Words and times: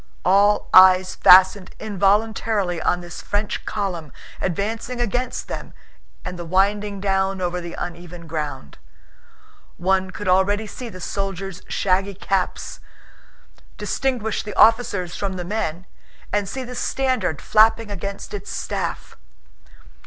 All 0.25 0.67
eyes 0.73 1.13
fastened 1.13 1.75
involuntarily 1.79 2.81
on 2.81 3.01
this 3.01 3.21
French 3.21 3.65
column 3.65 4.11
advancing 4.41 4.99
against 4.99 5.47
them 5.47 5.75
and 6.25 6.39
winding 6.49 6.99
down 6.99 7.39
over 7.39 7.61
the 7.61 7.75
uneven 7.75 8.25
ground. 8.25 8.79
One 9.77 10.09
could 10.09 10.27
already 10.27 10.65
see 10.65 10.89
the 10.89 10.99
soldiers' 10.99 11.61
shaggy 11.67 12.15
caps, 12.15 12.79
distinguish 13.77 14.41
the 14.41 14.55
officers 14.55 15.15
from 15.15 15.33
the 15.33 15.45
men, 15.45 15.85
and 16.33 16.49
see 16.49 16.63
the 16.63 16.73
standard 16.73 17.39
flapping 17.39 17.91
against 17.91 18.33
its 18.33 18.49
staff. 18.49 19.15